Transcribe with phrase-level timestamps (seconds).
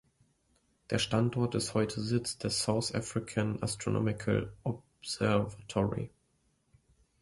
[0.89, 6.09] Der Standort ist heute Sitz des South African Astronomical Observatory.